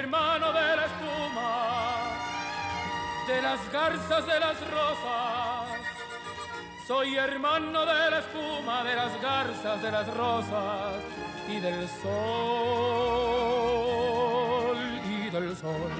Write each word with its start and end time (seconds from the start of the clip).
hermano 0.00 0.52
de 0.52 0.76
la 0.76 0.86
espuma, 0.86 1.98
de 3.26 3.42
las 3.42 3.70
garzas 3.70 4.26
de 4.26 4.40
las 4.40 4.58
rosas. 4.70 5.68
Soy 6.86 7.16
hermano 7.16 7.80
de 7.80 8.10
la 8.10 8.18
espuma, 8.20 8.82
de 8.82 8.96
las 8.96 9.20
garzas 9.20 9.82
de 9.82 9.92
las 9.92 10.06
rosas 10.14 10.94
y 11.48 11.60
del 11.60 11.86
sol 11.88 12.08
y 15.04 15.28
del 15.28 15.54
sol. 15.54 15.90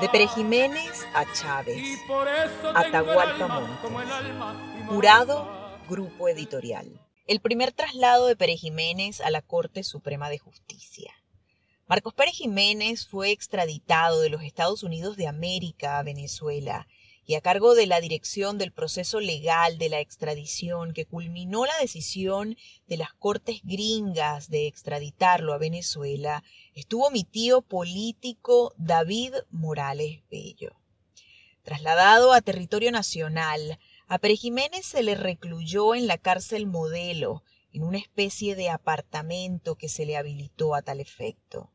De 0.00 0.08
Pere 0.08 0.28
Jiménez 0.28 1.04
a 1.12 1.24
Chávez. 1.34 1.76
Y 1.76 1.96
por 2.06 2.28
eso 2.28 2.72
tengo 2.72 2.78
el 2.78 2.94
Atahualpa 2.94 3.48
Montes. 3.48 4.86
Jurado, 4.86 5.78
Grupo 5.88 6.28
Editorial. 6.28 7.00
El 7.26 7.40
primer 7.40 7.72
traslado 7.72 8.28
de 8.28 8.36
Pérez 8.36 8.60
Jiménez 8.60 9.20
a 9.20 9.30
la 9.30 9.42
Corte 9.42 9.82
Suprema 9.82 10.30
de 10.30 10.38
Justicia. 10.38 11.12
Marcos 11.88 12.14
Pérez 12.14 12.34
Jiménez 12.34 13.08
fue 13.08 13.32
extraditado 13.32 14.20
de 14.20 14.30
los 14.30 14.42
Estados 14.42 14.84
Unidos 14.84 15.16
de 15.16 15.26
América 15.26 15.98
a 15.98 16.04
Venezuela 16.04 16.86
y 17.24 17.34
a 17.34 17.40
cargo 17.40 17.74
de 17.74 17.86
la 17.86 18.00
dirección 18.00 18.58
del 18.58 18.72
proceso 18.72 19.20
legal 19.20 19.78
de 19.78 19.88
la 19.88 20.00
extradición 20.00 20.92
que 20.92 21.06
culminó 21.06 21.64
la 21.66 21.78
decisión 21.80 22.56
de 22.88 22.96
las 22.96 23.12
Cortes 23.14 23.60
gringas 23.62 24.50
de 24.50 24.66
extraditarlo 24.66 25.52
a 25.52 25.58
Venezuela, 25.58 26.42
estuvo 26.74 27.10
mi 27.10 27.24
tío 27.24 27.62
político 27.62 28.74
David 28.76 29.34
Morales 29.50 30.22
Bello. 30.30 30.76
Trasladado 31.62 32.32
a 32.32 32.40
territorio 32.40 32.90
nacional, 32.90 33.78
a 34.08 34.18
Pérez 34.18 34.40
Jiménez 34.40 34.84
se 34.84 35.02
le 35.02 35.14
recluyó 35.14 35.94
en 35.94 36.08
la 36.08 36.18
cárcel 36.18 36.66
modelo, 36.66 37.44
en 37.72 37.84
una 37.84 37.98
especie 37.98 38.56
de 38.56 38.68
apartamento 38.68 39.76
que 39.76 39.88
se 39.88 40.04
le 40.04 40.16
habilitó 40.16 40.74
a 40.74 40.82
tal 40.82 41.00
efecto. 41.00 41.70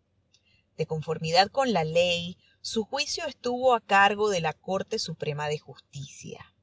De 0.76 0.86
conformidad 0.86 1.50
con 1.50 1.74
la 1.74 1.84
ley, 1.84 2.38
su 2.62 2.84
juicio 2.84 3.26
estuvo 3.26 3.74
a 3.74 3.82
cargo 3.82 4.30
de 4.30 4.42
la 4.42 4.54
Corte 4.54 5.00
Suprema 5.00 5.48
de 5.48 5.60
Justicia. 5.60 6.54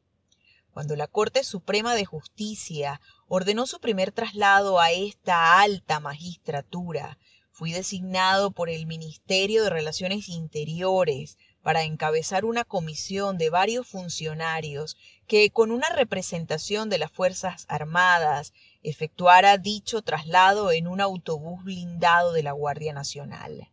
Cuando 0.73 0.97
la 0.97 1.07
Corte 1.07 1.45
Suprema 1.45 1.95
de 1.95 2.05
Justicia 2.05 3.01
ordenó 3.29 3.67
su 3.67 3.79
primer 3.81 4.13
traslado 4.13 4.81
a 4.81 4.91
esta 4.91 5.61
alta 5.61 6.01
magistratura, 6.01 7.17
fui 7.53 7.73
designado 7.73 8.51
por 8.51 8.69
el 8.69 8.87
Ministerio 8.87 9.63
de 9.63 9.71
Relaciones 9.71 10.29
Interiores 10.29 11.39
para 11.63 11.85
encabezar 11.85 12.45
una 12.45 12.65
comisión 12.65 13.39
de 13.39 13.49
varios 13.49 13.87
funcionarios 13.87 14.97
que, 15.27 15.51
con 15.51 15.71
una 15.71 15.89
representación 15.89 16.91
de 16.91 16.99
las 16.99 17.13
Fuerzas 17.13 17.65
Armadas, 17.69 18.53
efectuara 18.83 19.57
dicho 19.57 20.03
traslado 20.03 20.73
en 20.73 20.89
un 20.89 21.01
autobús 21.01 21.65
blindado 21.65 22.33
de 22.33 22.43
la 22.43 22.53
Guardia 22.53 22.93
Nacional. 22.93 23.71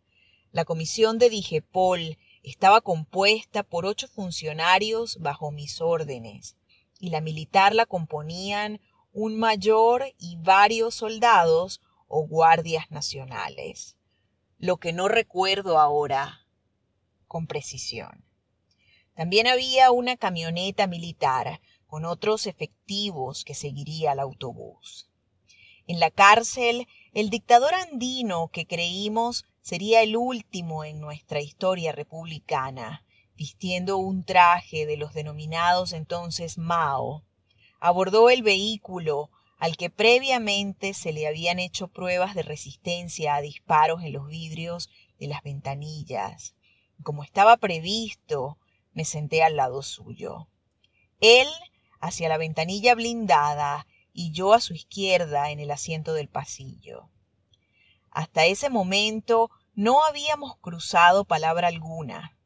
La 0.52 0.66
comisión 0.66 1.18
de 1.18 1.30
Digepol 1.30 2.18
estaba 2.42 2.82
compuesta 2.82 3.62
por 3.62 3.86
ocho 3.86 4.06
funcionarios 4.06 5.16
bajo 5.18 5.50
mis 5.50 5.80
órdenes, 5.80 6.56
y 7.00 7.08
la 7.08 7.22
militar 7.22 7.74
la 7.74 7.86
componían 7.86 8.78
un 9.14 9.38
mayor 9.38 10.04
y 10.18 10.36
varios 10.36 10.94
soldados 10.94 11.80
o 12.06 12.26
guardias 12.26 12.90
nacionales. 12.90 13.96
Lo 14.58 14.76
que 14.76 14.92
no 14.92 15.08
recuerdo 15.08 15.78
ahora 15.78 16.46
con 17.26 17.46
precisión. 17.46 18.22
También 19.14 19.46
había 19.46 19.90
una 19.90 20.18
camioneta 20.18 20.86
militar 20.86 21.62
con 21.86 22.04
otros 22.04 22.46
efectivos 22.46 23.44
que 23.44 23.54
seguiría 23.54 24.12
al 24.12 24.20
autobús. 24.20 25.08
En 25.86 25.98
la 25.98 26.10
cárcel, 26.10 26.86
el 27.14 27.30
dictador 27.30 27.72
andino 27.74 28.48
que 28.52 28.66
creímos 28.66 29.46
sería 29.62 30.02
el 30.02 30.16
último 30.16 30.84
en 30.84 31.00
nuestra 31.00 31.40
historia 31.40 31.92
republicana, 31.92 33.04
vistiendo 33.36 33.96
un 33.96 34.24
traje 34.24 34.86
de 34.86 34.96
los 34.96 35.14
denominados 35.14 35.92
entonces 35.92 36.58
Mao, 36.58 37.24
abordó 37.80 38.28
el 38.28 38.42
vehículo 38.42 39.30
al 39.58 39.76
que 39.76 39.90
previamente 39.90 40.92
se 40.92 41.12
le 41.12 41.26
habían 41.26 41.60
hecho 41.60 41.88
pruebas 41.88 42.34
de 42.34 42.42
resistencia 42.42 43.36
a 43.36 43.40
disparos 43.40 44.02
en 44.02 44.12
los 44.12 44.26
vidrios 44.26 44.90
de 45.18 45.28
las 45.28 45.42
ventanillas. 45.42 46.56
Como 47.04 47.22
estaba 47.22 47.56
previsto, 47.56 48.58
me 48.92 49.04
senté 49.04 49.42
al 49.42 49.56
lado 49.56 49.82
suyo. 49.82 50.48
Él 51.20 51.46
hacia 52.00 52.28
la 52.28 52.38
ventanilla 52.38 52.96
blindada 52.96 53.86
y 54.12 54.32
yo 54.32 54.52
a 54.52 54.60
su 54.60 54.74
izquierda 54.74 55.50
en 55.50 55.60
el 55.60 55.70
asiento 55.70 56.12
del 56.12 56.28
pasillo. 56.28 57.08
Hasta 58.12 58.44
ese 58.44 58.68
momento 58.68 59.50
no 59.74 60.04
habíamos 60.04 60.58
cruzado 60.58 61.24
palabra 61.24 61.68
alguna. 61.68 62.36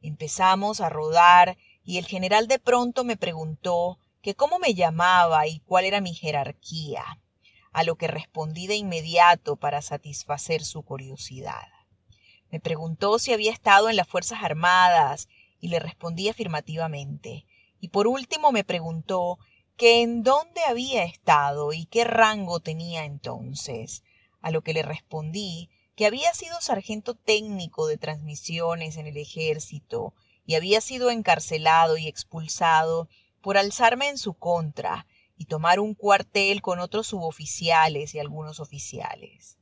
Empezamos 0.00 0.80
a 0.80 0.88
rodar 0.88 1.58
y 1.82 1.98
el 1.98 2.06
general 2.06 2.46
de 2.46 2.60
pronto 2.60 3.02
me 3.02 3.16
preguntó 3.16 3.98
que 4.22 4.36
cómo 4.36 4.60
me 4.60 4.74
llamaba 4.74 5.48
y 5.48 5.58
cuál 5.60 5.84
era 5.84 6.00
mi 6.00 6.14
jerarquía, 6.14 7.04
a 7.72 7.82
lo 7.82 7.96
que 7.96 8.06
respondí 8.06 8.68
de 8.68 8.76
inmediato 8.76 9.56
para 9.56 9.82
satisfacer 9.82 10.64
su 10.64 10.82
curiosidad. 10.82 11.68
Me 12.50 12.60
preguntó 12.60 13.18
si 13.18 13.32
había 13.32 13.52
estado 13.52 13.90
en 13.90 13.96
las 13.96 14.06
Fuerzas 14.06 14.44
Armadas 14.44 15.28
y 15.58 15.68
le 15.68 15.80
respondí 15.80 16.28
afirmativamente. 16.28 17.46
Y 17.80 17.88
por 17.88 18.06
último 18.06 18.52
me 18.52 18.62
preguntó 18.62 19.38
que 19.76 20.02
en 20.02 20.22
dónde 20.22 20.62
había 20.62 21.04
estado 21.04 21.72
y 21.72 21.86
qué 21.86 22.04
rango 22.04 22.60
tenía 22.60 23.04
entonces, 23.04 24.04
a 24.46 24.52
lo 24.52 24.62
que 24.62 24.72
le 24.72 24.84
respondí 24.84 25.70
que 25.96 26.06
había 26.06 26.32
sido 26.32 26.60
sargento 26.60 27.16
técnico 27.16 27.88
de 27.88 27.98
transmisiones 27.98 28.96
en 28.96 29.08
el 29.08 29.16
ejército 29.16 30.14
y 30.44 30.54
había 30.54 30.80
sido 30.80 31.10
encarcelado 31.10 31.96
y 31.96 32.06
expulsado 32.06 33.08
por 33.40 33.58
alzarme 33.58 34.08
en 34.08 34.18
su 34.18 34.34
contra 34.34 35.08
y 35.36 35.46
tomar 35.46 35.80
un 35.80 35.94
cuartel 35.94 36.62
con 36.62 36.78
otros 36.78 37.08
suboficiales 37.08 38.14
y 38.14 38.20
algunos 38.20 38.60
oficiales. 38.60 39.58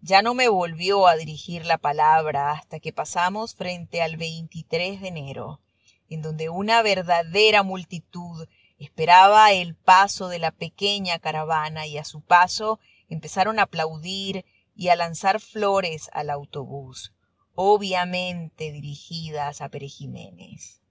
Ya 0.00 0.20
no 0.20 0.34
me 0.34 0.48
volvió 0.48 1.06
a 1.06 1.14
dirigir 1.14 1.64
la 1.64 1.78
palabra 1.78 2.50
hasta 2.50 2.80
que 2.80 2.92
pasamos 2.92 3.54
frente 3.54 4.02
al 4.02 4.16
23 4.16 5.00
de 5.00 5.06
enero, 5.06 5.60
en 6.08 6.22
donde 6.22 6.48
una 6.48 6.82
verdadera 6.82 7.62
multitud 7.62 8.48
esperaba 8.78 9.52
el 9.52 9.76
paso 9.76 10.26
de 10.26 10.40
la 10.40 10.50
pequeña 10.50 11.20
caravana 11.20 11.86
y 11.86 11.98
a 11.98 12.04
su 12.04 12.20
paso 12.20 12.80
empezaron 13.12 13.58
a 13.58 13.62
aplaudir 13.62 14.44
y 14.74 14.88
a 14.88 14.96
lanzar 14.96 15.40
flores 15.40 16.08
al 16.12 16.30
autobús, 16.30 17.12
obviamente 17.54 18.72
dirigidas 18.72 19.60
a 19.60 19.68
Pere 19.68 19.88
Jiménez. 19.88 20.82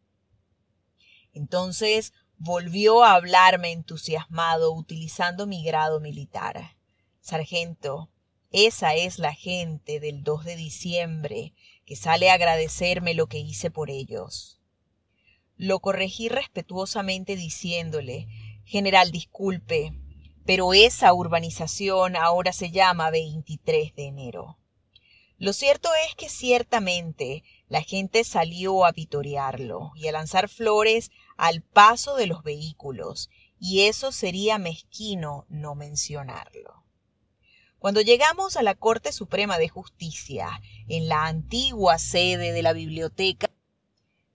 Entonces 1.33 2.13
volvió 2.37 3.03
a 3.03 3.13
hablarme 3.13 3.71
entusiasmado 3.71 4.73
utilizando 4.73 5.47
mi 5.47 5.63
grado 5.63 5.99
militar. 5.99 6.77
Sargento, 7.21 8.09
esa 8.51 8.95
es 8.95 9.17
la 9.17 9.33
gente 9.33 9.99
del 9.99 10.23
2 10.23 10.45
de 10.45 10.55
diciembre 10.55 11.53
que 11.85 11.95
sale 11.95 12.29
a 12.29 12.33
agradecerme 12.33 13.13
lo 13.13 13.27
que 13.27 13.39
hice 13.39 13.71
por 13.71 13.89
ellos. 13.89 14.59
Lo 15.55 15.79
corregí 15.79 16.29
respetuosamente 16.29 17.35
diciéndole, 17.35 18.27
General, 18.65 19.11
disculpe, 19.11 19.93
pero 20.45 20.73
esa 20.73 21.13
urbanización 21.13 22.15
ahora 22.15 22.53
se 22.53 22.71
llama 22.71 23.09
23 23.09 23.95
de 23.95 24.05
enero. 24.05 24.57
Lo 25.37 25.53
cierto 25.53 25.89
es 26.07 26.15
que 26.15 26.29
ciertamente 26.29 27.43
la 27.67 27.81
gente 27.81 28.23
salió 28.23 28.85
a 28.85 28.91
vitorearlo 28.91 29.91
y 29.95 30.07
a 30.07 30.11
lanzar 30.11 30.49
flores 30.49 31.09
al 31.35 31.63
paso 31.63 32.15
de 32.15 32.27
los 32.27 32.43
vehículos, 32.43 33.29
y 33.59 33.87
eso 33.87 34.11
sería 34.11 34.57
mezquino 34.57 35.45
no 35.49 35.73
mencionarlo. 35.73 36.83
Cuando 37.79 38.01
llegamos 38.01 38.57
a 38.57 38.61
la 38.61 38.75
Corte 38.75 39.11
Suprema 39.11 39.57
de 39.57 39.67
Justicia, 39.67 40.61
en 40.87 41.07
la 41.07 41.25
antigua 41.25 41.97
sede 41.97 42.51
de 42.51 42.61
la 42.61 42.73
Biblioteca 42.73 43.49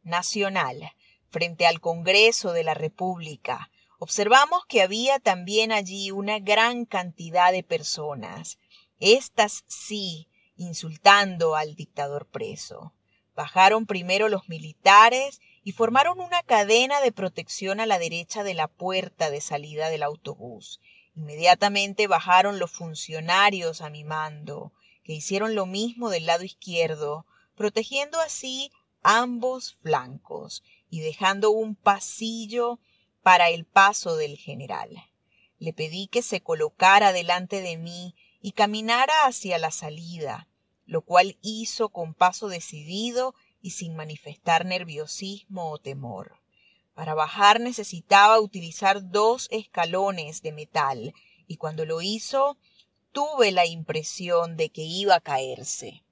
Nacional, 0.02 0.90
frente 1.30 1.66
al 1.66 1.80
Congreso 1.80 2.52
de 2.52 2.64
la 2.64 2.74
República, 2.74 3.70
observamos 3.98 4.64
que 4.66 4.82
había 4.82 5.18
también 5.18 5.72
allí 5.72 6.10
una 6.10 6.38
gran 6.38 6.84
cantidad 6.84 7.52
de 7.52 7.62
personas, 7.62 8.58
estas 8.98 9.64
sí, 9.66 10.28
insultando 10.56 11.56
al 11.56 11.74
dictador 11.74 12.26
preso. 12.26 12.94
Bajaron 13.34 13.86
primero 13.86 14.28
los 14.28 14.48
militares 14.48 15.40
y 15.62 15.72
formaron 15.72 16.20
una 16.20 16.42
cadena 16.42 17.00
de 17.00 17.12
protección 17.12 17.80
a 17.80 17.86
la 17.86 17.98
derecha 17.98 18.42
de 18.44 18.54
la 18.54 18.68
puerta 18.68 19.30
de 19.30 19.40
salida 19.40 19.90
del 19.90 20.02
autobús. 20.02 20.80
Inmediatamente 21.14 22.06
bajaron 22.06 22.58
los 22.58 22.70
funcionarios 22.70 23.82
a 23.82 23.90
mi 23.90 24.04
mando, 24.04 24.72
que 25.02 25.12
hicieron 25.12 25.54
lo 25.54 25.66
mismo 25.66 26.08
del 26.08 26.26
lado 26.26 26.44
izquierdo, 26.44 27.26
protegiendo 27.54 28.20
así 28.20 28.72
ambos 29.02 29.76
flancos 29.82 30.62
y 30.88 31.00
dejando 31.00 31.50
un 31.50 31.74
pasillo 31.74 32.80
para 33.26 33.50
el 33.50 33.64
paso 33.64 34.14
del 34.14 34.36
general. 34.36 34.88
Le 35.58 35.72
pedí 35.72 36.06
que 36.06 36.22
se 36.22 36.42
colocara 36.42 37.12
delante 37.12 37.60
de 37.60 37.76
mí 37.76 38.14
y 38.40 38.52
caminara 38.52 39.26
hacia 39.26 39.58
la 39.58 39.72
salida, 39.72 40.46
lo 40.84 41.02
cual 41.02 41.36
hizo 41.42 41.88
con 41.88 42.14
paso 42.14 42.46
decidido 42.46 43.34
y 43.60 43.72
sin 43.72 43.96
manifestar 43.96 44.64
nerviosismo 44.64 45.72
o 45.72 45.78
temor. 45.78 46.40
Para 46.94 47.14
bajar 47.14 47.58
necesitaba 47.58 48.38
utilizar 48.38 49.10
dos 49.10 49.48
escalones 49.50 50.40
de 50.42 50.52
metal 50.52 51.12
y 51.48 51.56
cuando 51.56 51.84
lo 51.84 52.02
hizo 52.02 52.56
tuve 53.10 53.50
la 53.50 53.66
impresión 53.66 54.56
de 54.56 54.70
que 54.70 54.82
iba 54.82 55.16
a 55.16 55.20
caerse. 55.20 56.04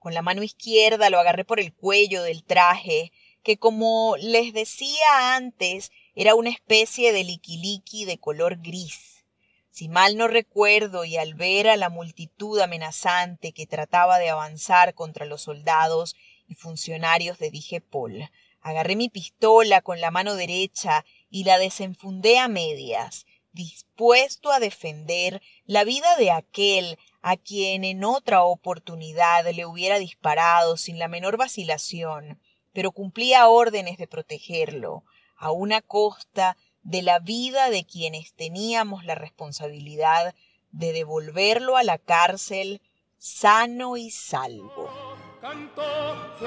Con 0.00 0.14
la 0.14 0.22
mano 0.22 0.42
izquierda 0.42 1.10
lo 1.10 1.20
agarré 1.20 1.44
por 1.44 1.60
el 1.60 1.72
cuello 1.72 2.24
del 2.24 2.42
traje, 2.42 3.12
que 3.44 3.58
como 3.58 4.16
les 4.18 4.52
decía 4.52 5.36
antes 5.36 5.92
era 6.14 6.34
una 6.34 6.50
especie 6.50 7.12
de 7.12 7.22
liquiliqui 7.22 8.06
de 8.06 8.18
color 8.18 8.60
gris. 8.60 9.26
Si 9.70 9.88
mal 9.88 10.16
no 10.16 10.28
recuerdo, 10.28 11.04
y 11.04 11.16
al 11.16 11.34
ver 11.34 11.68
a 11.68 11.76
la 11.76 11.90
multitud 11.90 12.58
amenazante 12.60 13.52
que 13.52 13.66
trataba 13.66 14.18
de 14.18 14.30
avanzar 14.30 14.94
contra 14.94 15.26
los 15.26 15.42
soldados 15.42 16.16
y 16.48 16.54
funcionarios 16.54 17.38
de 17.38 17.50
Dijepol, 17.50 18.30
agarré 18.60 18.96
mi 18.96 19.08
pistola 19.08 19.82
con 19.82 20.00
la 20.00 20.10
mano 20.10 20.36
derecha 20.36 21.04
y 21.28 21.44
la 21.44 21.58
desenfundé 21.58 22.38
a 22.38 22.48
medias, 22.48 23.26
dispuesto 23.52 24.52
a 24.52 24.60
defender 24.60 25.42
la 25.66 25.84
vida 25.84 26.16
de 26.16 26.30
aquel 26.30 26.98
a 27.20 27.36
quien 27.36 27.84
en 27.84 28.04
otra 28.04 28.42
oportunidad 28.42 29.46
le 29.52 29.66
hubiera 29.66 29.98
disparado 29.98 30.76
sin 30.76 30.98
la 30.98 31.08
menor 31.08 31.36
vacilación, 31.36 32.40
pero 32.74 32.92
cumplía 32.92 33.48
órdenes 33.48 33.96
de 33.96 34.06
protegerlo, 34.06 35.04
a 35.36 35.50
una 35.52 35.80
costa 35.80 36.56
de 36.82 37.02
la 37.02 37.18
vida 37.18 37.70
de 37.70 37.84
quienes 37.84 38.34
teníamos 38.34 39.04
la 39.04 39.14
responsabilidad 39.14 40.34
de 40.72 40.92
devolverlo 40.92 41.76
a 41.76 41.82
la 41.82 41.98
cárcel 41.98 42.82
sano 43.16 43.96
y 43.96 44.10
salvo. 44.10 44.90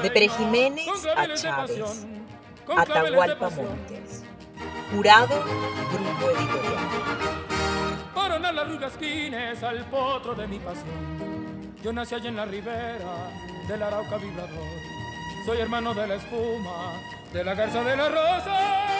De 0.01 0.11
Pérez 0.11 0.35
Jiménez 0.37 0.87
a 1.15 1.33
Chávez, 1.33 2.05
Atahualpa 2.75 3.49
Montes. 3.49 4.23
Jurado, 4.91 5.43
Grupo 5.91 6.29
Editorial. 6.29 7.47
Para 8.13 8.39
las 8.39 8.69
rugasquines 8.69 9.63
al 9.63 9.85
potro 9.85 10.35
de 10.35 10.47
mi 10.47 10.59
pasión. 10.59 11.75
Yo 11.83 11.93
nací 11.93 12.15
allí 12.15 12.27
en 12.27 12.35
la 12.35 12.45
ribera 12.45 13.31
del 13.67 13.83
Arauca 13.83 14.17
vibrador. 14.17 14.97
Soy 15.47 15.61
hermano 15.61 15.93
de 15.93 16.05
la 16.05 16.15
espuma, 16.15 17.01
de 17.31 17.41
la 17.41 17.55
garza 17.55 17.81
de 17.81 17.95
la 17.95 18.09
rosa 18.09 18.96